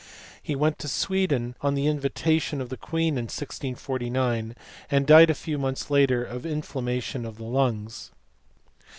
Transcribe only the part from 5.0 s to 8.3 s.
died a few months later of inflam mation of the lungs.